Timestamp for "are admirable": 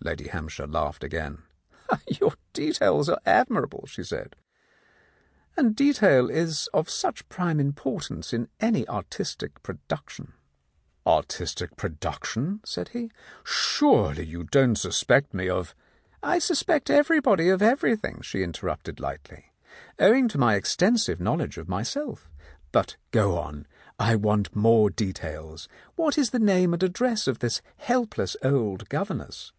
3.10-3.84